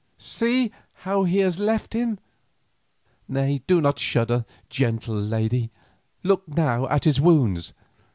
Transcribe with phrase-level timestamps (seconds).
[0.17, 0.71] See
[1.05, 2.17] how he has left him.
[3.27, 5.69] Nay, do not shudder, gentle lady;
[6.23, 7.71] look now at his wounds!